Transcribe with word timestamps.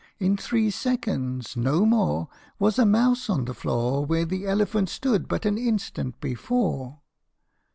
In 0.17 0.35
three 0.35 0.71
seconds 0.71 1.55
no 1.55 1.85
more 1.85 2.27
Was 2.57 2.79
a 2.79 2.87
mouse 2.87 3.29
on 3.29 3.45
the 3.45 3.53
floor 3.53 4.03
Where 4.03 4.25
the 4.25 4.47
elephant 4.47 4.89
stood 4.89 5.27
but 5.27 5.45
an 5.45 5.59
instant 5.59 6.19
before. 6.19 7.01